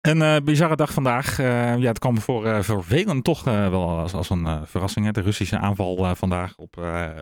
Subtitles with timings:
[0.00, 1.38] Een uh, bizarre dag vandaag.
[1.38, 1.46] Uh,
[1.78, 5.06] ja, het kwam voor, uh, voor velen toch wel als, als een verrassing.
[5.06, 5.12] Hè?
[5.12, 6.76] De Russische aanval vandaag op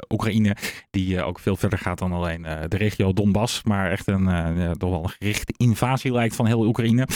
[0.09, 0.57] Oekraïne.
[0.91, 3.63] Die ook veel verder gaat dan alleen de regio Donbass.
[3.63, 7.09] Maar echt een toch wel een gerichte invasie lijkt van heel Oekraïne.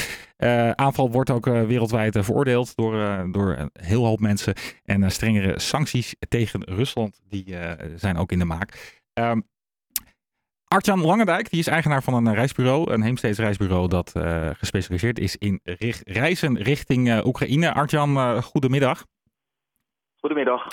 [0.74, 4.54] aanval wordt ook wereldwijd veroordeeld door, door een heel hoop mensen.
[4.84, 7.56] En strengere sancties tegen Rusland die
[7.96, 9.00] zijn ook in de maak.
[9.14, 9.50] Um,
[10.72, 15.18] Artjan Langendijk, die is eigenaar van een eh, reisbureau, een Heemsteeds reisbureau dat uh, gespecialiseerd
[15.18, 15.60] is in
[16.04, 17.72] reizen richting uh, Oekraïne.
[17.74, 19.04] Artjan, uh, goedemiddag.
[20.20, 20.66] Goedemiddag.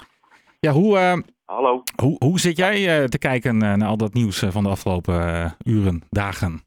[0.59, 1.83] Ja, hoe, Hallo.
[2.01, 6.59] Hoe, hoe zit jij te kijken naar al dat nieuws van de afgelopen uren, dagen?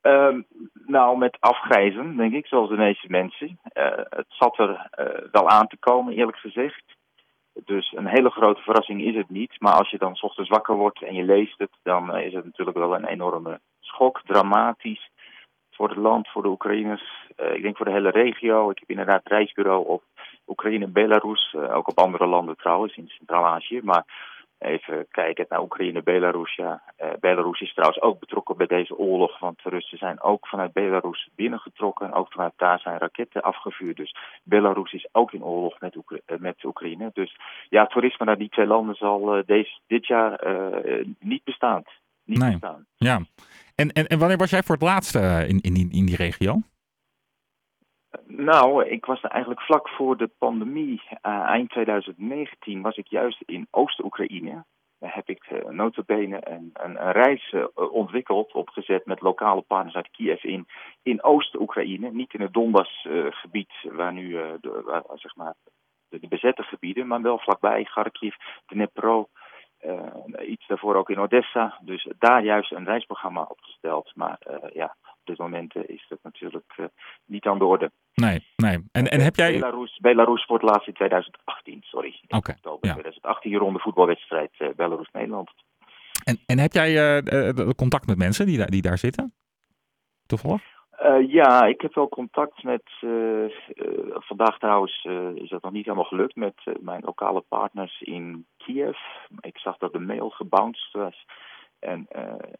[0.00, 0.40] Ehm,
[0.86, 3.58] nou, met afgrijzen, denk ik, zoals de meeste mensen.
[4.08, 4.90] het zat er
[5.32, 6.82] wel aan te komen, eerlijk gezegd.
[7.64, 9.60] Dus een hele grote verrassing is het niet.
[9.60, 12.32] Maar als je dan s ochtends wakker wordt en je leest het, dan eh, is
[12.32, 15.10] het natuurlijk wel een enorme schok, dramatisch.
[15.70, 17.02] Voor het land, voor de Oekraïners,
[17.36, 18.70] uh, ik denk voor de hele regio.
[18.70, 20.02] Ik heb inderdaad reisbureau op
[20.46, 23.80] Oekraïne, Belarus, uh, ook op andere landen trouwens, in Centraal-Azië.
[23.82, 24.04] Maar
[24.62, 26.54] Even kijken naar Oekraïne, Belarus.
[26.54, 26.82] Ja.
[27.00, 30.72] Uh, Belarus is trouwens ook betrokken bij deze oorlog, want de Russen zijn ook vanuit
[30.72, 32.06] Belarus binnengetrokken.
[32.06, 33.96] En ook vanuit daar zijn raketten afgevuurd.
[33.96, 37.10] Dus Belarus is ook in oorlog met, Oekra uh, met Oekraïne.
[37.14, 37.36] Dus
[37.68, 40.40] ja, toerisme naar die twee landen zal uh, deze, dit jaar
[41.18, 41.82] niet bestaan.
[42.24, 42.50] Niet nee.
[42.50, 42.86] bestaan.
[42.96, 43.20] Ja.
[43.74, 46.60] En, en, en wanneer was jij voor het laatst in, in, die, in die regio?
[48.26, 53.66] Nou, ik was eigenlijk vlak voor de pandemie, uh, eind 2019, was ik juist in
[53.70, 54.64] Oost-Oekraïne.
[54.98, 59.94] Daar heb ik uh, notabene een, een, een reis uh, ontwikkeld, opgezet met lokale partners
[59.94, 60.66] uit Kiev in,
[61.02, 62.10] in Oost-Oekraïne.
[62.10, 65.54] Niet in het Donbass-gebied, waar nu de, zeg maar,
[66.08, 68.34] de, bezette gebieden, maar wel vlakbij, Kharkiv,
[68.66, 69.28] Dnipro,
[70.46, 71.78] iets daarvoor ook in Odessa.
[71.80, 74.12] Dus daar juist een reisprogramma opgesteld.
[74.14, 74.38] Maar
[74.72, 76.74] ja, dit moment is dat natuurlijk
[77.24, 77.90] niet aan de orde.
[78.14, 78.78] Nee, nee.
[78.92, 79.52] En, en heb jij...
[79.52, 82.20] Belarus, Belarus voor het laatst in 2018, sorry.
[82.22, 82.36] Oké.
[82.36, 82.92] Okay, oktober ja.
[82.92, 85.50] 2018 ronde voetbalwedstrijd Belarus-Nederland.
[86.24, 87.22] En, en heb jij
[87.76, 89.34] contact met mensen die, daar, die daar zitten?
[90.26, 90.62] Toevallig?
[91.02, 92.82] Uh, ja, ik heb wel contact met,
[94.14, 98.98] vandaag trouwens is dat nog niet helemaal gelukt, met mijn lokale partners in Kiev.
[99.40, 101.24] Ik zag dat de mail gebounced was.
[101.82, 102.06] En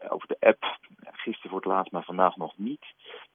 [0.09, 0.77] over de app,
[1.11, 2.85] gisteren voor het laatst, maar vandaag nog niet.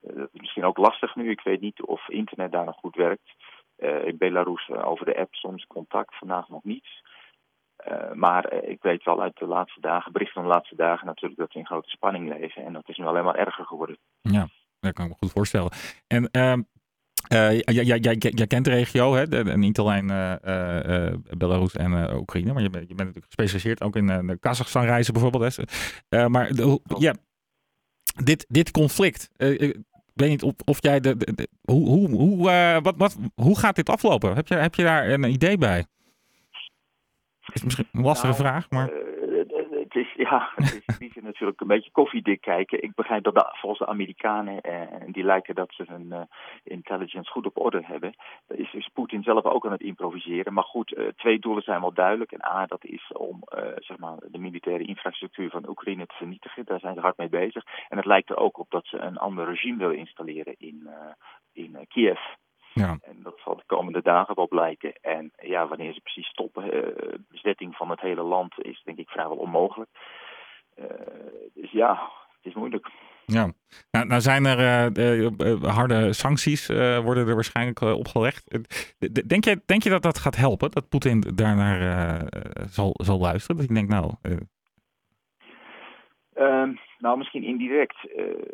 [0.01, 1.29] Uh, dat is misschien ook lastig nu.
[1.29, 3.35] Ik weet niet of internet daar nog goed werkt.
[3.77, 7.03] Uh, in Belarus over de app soms contact, vandaag nog niets.
[8.13, 11.53] maar ik weet wel uit de laatste dagen, berichten van de laatste dagen natuurlijk, dat
[11.53, 12.65] we in grote spanning leven.
[12.65, 13.97] En dat is nu alleen maar erger geworden.
[14.21, 14.47] Ja,
[14.79, 15.71] dat kan ik me goed voorstellen.
[16.07, 16.29] En
[17.33, 18.17] uh, jij,
[18.47, 19.27] kent de regio, hè?
[19.27, 23.81] De, niet alleen uh, uh, Belarus en Oekraïne, maar je, bent, je bent natuurlijk gespecialiseerd
[23.81, 25.57] ook in de Kazachstan reizen bijvoorbeeld.
[26.09, 26.29] Hè?
[26.29, 27.15] maar de, ja,
[28.23, 29.77] dit, dit conflict, ik
[30.13, 33.75] weet niet of, of jij de, de, de hoe, hoe, hoe, wat, wat, hoe gaat
[33.75, 34.35] dit aflopen?
[34.35, 35.85] Heb je, heb je daar een idee bij?
[37.53, 38.89] Is misschien een lastige nou, vraag, maar
[39.99, 42.83] is, ja, het is natuurlijk een beetje koffiedik kijken.
[42.83, 46.21] Ik begrijp dat de, volgens de Amerikanen, en eh, die lijken dat ze hun uh,
[46.63, 48.13] intelligence goed op orde hebben,
[48.47, 50.53] is, is Poetin zelf ook aan het improviseren.
[50.53, 52.31] Maar goed, uh, twee doelen zijn wel duidelijk.
[52.31, 53.43] En A, dat is om
[53.75, 56.65] zeg maar de militaire infrastructuur van Oekraïne te vernietigen.
[56.65, 57.63] Daar zijn ze hard mee bezig.
[57.89, 60.89] En het lijkt er ook op dat ze een ander regime willen installeren in,
[61.53, 62.19] in Kiev.
[62.73, 62.97] Ja.
[63.01, 64.93] En dat zal de komende dagen wel blijken.
[65.01, 69.09] En ja, wanneer ze precies stoppen, uh, bezetting van het hele land is denk ik
[69.09, 69.89] vrijwel onmogelijk.
[70.75, 70.85] Uh,
[71.53, 72.89] dus ja, het is moeilijk.
[73.25, 73.51] Ja,
[73.91, 76.67] nou, nou zijn er uh, harde sancties,
[77.03, 78.43] worden er waarschijnlijk opgelegd.
[79.27, 82.21] Denk je, denk je dat dat gaat helpen, dat Poetin daarnaar
[82.69, 83.55] zal, zal luisteren?
[83.55, 84.13] Dat ik denk, nou...
[86.33, 87.97] Ehm, nou, misschien indirect.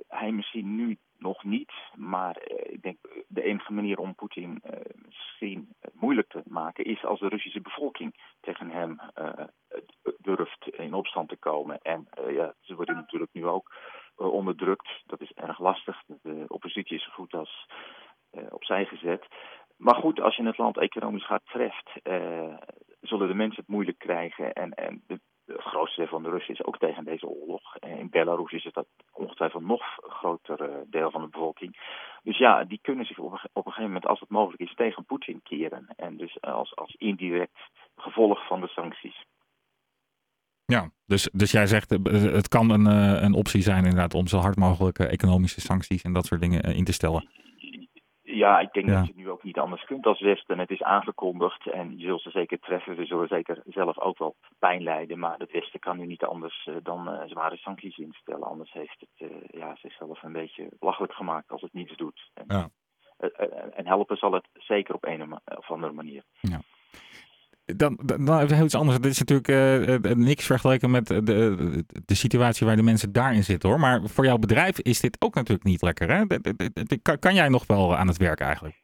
[0.08, 1.72] hij misschien nu nog niet.
[1.96, 7.06] Maar uh, ik denk de enige manier om Poetin uh, misschien moeilijk te maken is
[7.06, 9.00] als de Russische bevolking tegen hem
[10.18, 11.81] durft in opstand te komen.
[11.81, 13.74] En ja, ze worden natuurlijk nu ook
[14.16, 14.88] onderdrukt.
[15.06, 16.03] Dat is erg lastig.
[16.22, 17.68] De oppositie is goed als
[18.50, 19.28] opzij gezet.
[19.78, 21.91] Maar goed, als je het land economisch hard treft,
[23.02, 24.53] zullen de mensen het moeilijk krijgen.
[24.53, 27.76] En, en de grootste van de Russen is ook tegen deze oorlog.
[27.76, 29.84] En in Belarus is het dat ongetwijfeld nog
[30.25, 31.77] groter uh, deel van de bevolking.
[32.23, 34.75] Dus ja, die kunnen zich op een, op een gegeven moment, als het mogelijk is,
[34.75, 35.87] tegen Poetin keren.
[35.95, 37.59] En dus als, als indirect
[37.95, 39.25] gevolg van de sancties.
[40.66, 42.85] Ja, dus, dus jij zegt eh, het kan een,
[43.25, 46.83] een optie zijn inderdaad om zo hard mogelijk economische sancties en dat soort dingen in
[46.83, 47.27] te stellen.
[48.22, 50.59] Ja, ik denk dat je nu niet anders kunt als Westen.
[50.59, 52.96] Het is aangekondigd en je zult ze zeker treffen.
[52.96, 55.20] We zullen zeker zelf ook wel pijn lijden.
[55.20, 58.47] Maar het Westen kan nu niet anders dan zware sancties instellen.
[58.47, 62.32] Anders heeft het ja, zichzelf een beetje belachelijk gemaakt als het niets doet.
[62.34, 62.70] En, ja.
[63.72, 66.24] en helpen zal het zeker op een of andere manier.
[66.42, 66.59] Ja
[67.66, 69.00] dan, dan, dan even iets anders.
[69.00, 73.70] Dit is natuurlijk uh, niks vergeleken met de, de situatie waar de mensen daarin zitten
[73.70, 73.80] hoor.
[73.80, 76.09] Maar voor jouw bedrijf is dit ook natuurlijk niet lekker.
[76.09, 76.26] Hè?
[77.02, 78.84] Kan, kan jij nog wel aan het werk eigenlijk?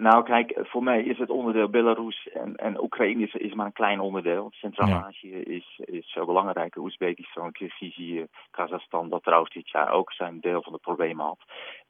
[0.00, 3.72] Nou, kijk, voor mij is het onderdeel Belarus en, en Oekraïne is, is maar een
[3.72, 4.48] klein onderdeel.
[4.52, 6.82] Centraal-Azië is, is veel belangrijker.
[6.82, 11.38] Oezbekistan, Kyrgyzije, Kazachstan, dat trouwens dit jaar ook zijn deel van de problemen had.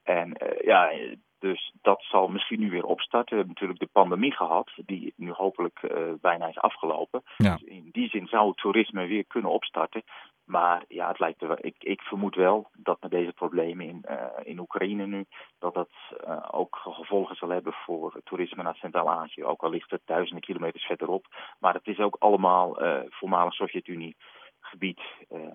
[0.03, 0.91] En uh, ja,
[1.39, 3.31] dus dat zal misschien nu weer opstarten.
[3.31, 7.23] We hebben natuurlijk de pandemie gehad, die nu hopelijk uh, bijna is afgelopen.
[7.37, 10.03] Dus in die zin zou het toerisme weer kunnen opstarten.
[10.45, 14.25] Maar ja, het lijkt er, ik, ik vermoed wel dat met deze problemen in, uh,
[14.43, 15.25] in Oekraïne nu,
[15.59, 15.91] dat dat
[16.27, 19.45] uh, ook gevolgen zal hebben voor toerisme naar Centraal-Azië.
[19.45, 21.27] Ook al ligt het duizenden kilometers verderop.
[21.59, 24.17] Maar het is ook allemaal uh, voormalig Sovjet-Unie
[24.61, 25.01] gebied.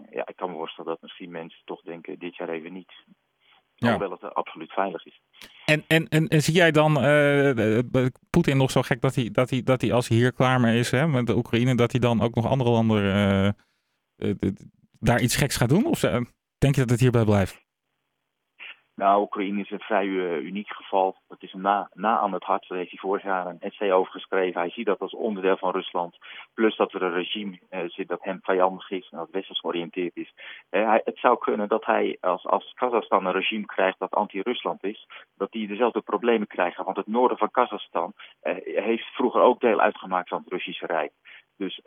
[0.09, 2.93] ja, ik kan me voorstellen dat misschien mensen toch denken, dit jaar even niet.
[3.75, 3.89] Ja.
[3.89, 5.21] Hoewel het absoluut veilig is.
[5.65, 7.79] En, en, en, en zie jij dan uh,
[8.29, 10.79] Poetin nog zo gek dat hij, dat, hij, dat hij als hij hier klaar mee
[10.79, 13.49] is hè, met de Oekraïne, dat hij dan ook nog andere landen uh,
[14.99, 15.85] daar iets geks gaat doen?
[15.85, 15.99] Of
[16.57, 17.63] denk je dat het hierbij blijft?
[18.95, 21.15] Nou, Oekraïne is een vrij uh, uniek geval.
[21.27, 22.67] Het is na, na aan het hart.
[22.67, 24.61] Daar heeft hij vorig jaar een essay over geschreven.
[24.61, 26.17] Hij ziet dat als onderdeel van Rusland.
[26.53, 30.33] Plus dat er een regime zit dat hem vijandig is en dat westers georiënteerd is.
[30.69, 35.07] Hij, het zou kunnen dat hij, als, als Kazachstan een regime krijgt dat anti-Rusland is,
[35.35, 36.85] dat die dezelfde problemen krijgen.
[36.85, 38.13] Want het noorden van Kazachstan
[38.63, 41.11] heeft vroeger ook deel uitgemaakt van het Russische Rijk.
[41.57, 41.81] Dus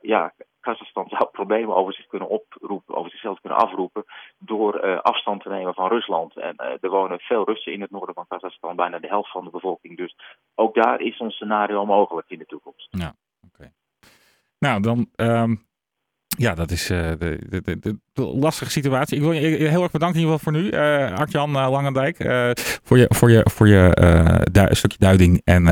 [0.00, 4.04] ja, Kazachstan zou problemen over zich kunnen oproepen, over zichzelf kunnen afroepen
[4.38, 6.36] door uh, afstand te nemen van Rusland.
[6.36, 9.44] En uh, er wonen veel Russen in het noorden van Kazachstan, bijna de helft van
[9.44, 9.96] de bevolking.
[9.96, 10.16] Dus
[10.54, 12.88] ook daar is een scenario mogelijk in de toekomst.
[12.90, 13.14] Ja,
[13.46, 13.72] oké.
[14.58, 15.68] Nou, dan um,
[16.40, 19.16] ja, dat is uh, de, de, de, de, lastige situatie.
[19.16, 22.16] Ik wil je heel erg bedanken in ieder geval voor nu, uh, Artjan uh, Langendijk,
[22.84, 25.66] voor je, voor je, voor je du stukje duiding en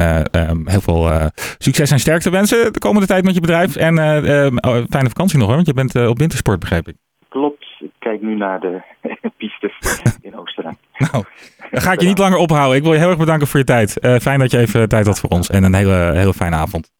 [0.50, 3.76] um, heel veel succes en sterkte wensen de komende tijd met je bedrijf.
[3.76, 6.96] En oh, fijne vakantie nog, hoor, want je bent op wintersport, begrijp ik.
[7.28, 8.82] Klopt, ik kijk nu naar de
[9.38, 9.72] piste
[10.20, 10.76] in Oostenrijk.
[11.12, 11.24] nou,
[11.70, 12.76] dan ga ik je niet langer ophouden.
[12.76, 13.98] Ik wil je heel erg bedanken voor je tijd.
[14.22, 16.90] fijn dat je even tijd had voor ons en een hele, hele fijne avond.